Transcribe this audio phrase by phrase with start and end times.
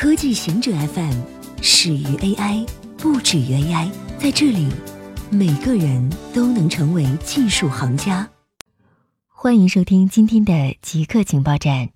[0.00, 1.20] 科技行者 FM
[1.60, 2.66] 始于 AI，
[2.96, 3.90] 不止于 AI。
[4.18, 4.66] 在这里，
[5.30, 8.30] 每个人都能成为技术行家。
[9.28, 11.90] 欢迎收听今天的极客情报站。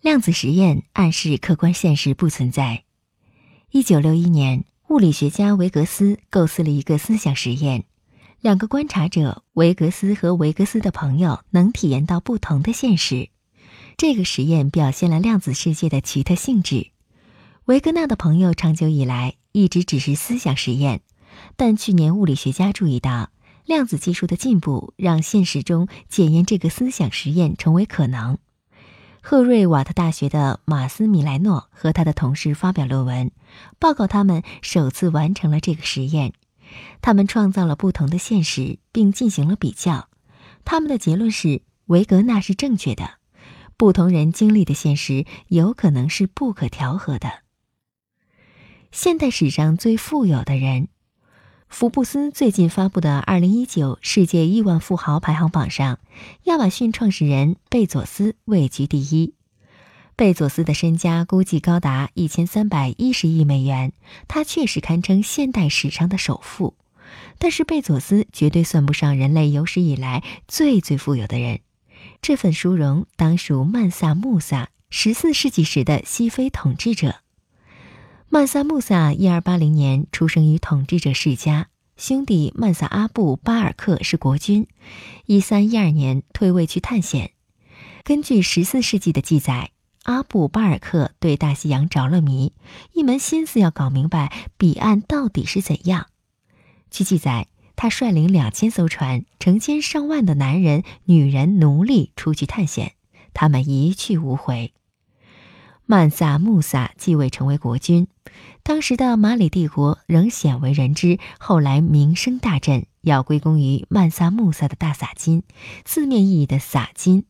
[0.00, 2.84] 量子实验暗示客观现实不存在。
[3.72, 7.84] 一九六一年，物理学家维格斯构思了一个思想实验：
[8.40, 13.28] 两个观察者维格斯和维格斯的朋友能体验到不同的现实。
[13.98, 16.92] 这个实验表现了量子世界的奇特性质。
[17.68, 21.02] 维格纳的朋友长久以来一直只是思想实验，
[21.54, 23.28] 但去年物理学家注意到，
[23.66, 28.38] 量子技术的进步让现实中检验这个思想实验成为可能。
[29.20, 33.30] 赫瑞瓦特大学的马斯米莱诺和他的同事发表论文，
[33.78, 36.32] 报告他们首次完成了这个实验。
[37.02, 40.08] 他们创造了不同的现实，并进行了比较。
[40.64, 43.18] 他们的结论是维格纳是正确的，
[43.76, 47.42] 不同人经历的现实有可能是不可调和的。
[48.90, 50.88] 现代史上最富有的人，
[51.68, 55.98] 福布斯最近发布的二零一九世界亿万富豪排行榜上，
[56.44, 59.34] 亚马逊创始人贝佐斯位居第一。
[60.16, 63.92] 贝佐斯的身家估计高达一千三百一十亿美元，
[64.26, 66.74] 他确实堪称现代史上的首富。
[67.38, 71.60] 但是，贝佐斯绝对算不上人类有史以来最最富有的人。
[72.20, 77.20] 这份殊荣当属曼萨穆萨，十四世纪时的西非统治者。
[78.30, 84.66] 曼萨穆萨一二八零年出生于统治者世家，兄弟曼萨阿布巴尔克是国君。
[85.24, 87.30] 一三一二年退位去探险。
[88.04, 89.70] 根据十四世纪的记载，
[90.02, 92.52] 阿布巴尔克对大西洋着了迷，
[92.92, 96.08] 一门心思要搞明白彼岸到底是怎样。
[96.90, 102.92] 据记载，他率领两千艘船，成千上万的男人、女人、奴隶出去探险，
[103.32, 104.74] 他们一去无回。
[105.90, 108.08] 曼萨穆萨继位成为国君，
[108.62, 111.18] 当时的马里帝国仍鲜为人知。
[111.38, 115.44] 后来名声大振，要归功于曼萨穆萨的大撒金，
[115.86, 117.24] 字面意义的撒金。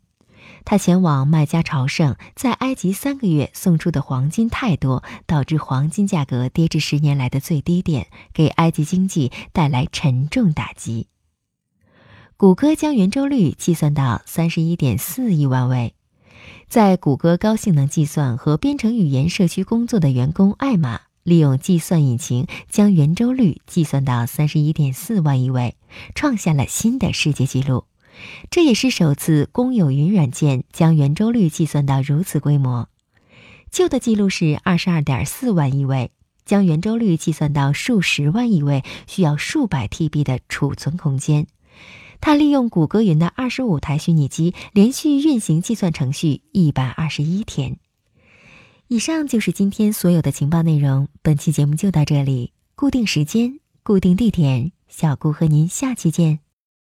[0.65, 11.07] 他前往麦加朝圣，在埃及三个月送出的黄金太多，导致黄金价格跌至十年来的最低点，给埃及经济带来沉重打击。
[12.37, 15.95] 谷歌将圆周率计算到三十一点四亿万位。
[16.69, 25.77] 在谷歌高性能计算和编程语言社区工作的员工艾玛，利用计算引擎将圆周率计算到三十一点四万亿位，
[26.15, 27.85] 创下了新的世界纪录。
[28.51, 32.91] 这也是首次公有云软件将圆周率计算到如此规模。
[33.71, 36.11] 旧的记录是二十二点四万亿位，
[36.45, 41.47] 将圆周率计算到数十万亿位需要数百 TB 的储存空间。
[42.21, 47.79] 他利用谷歌云的二十五台虚拟机连续运行计算程序一百二十一天。
[48.89, 51.09] 以上就是今天所有的情报内容。
[51.23, 56.48] 本期节目就到这里，固定时间，固定地点，小顾和您下期见。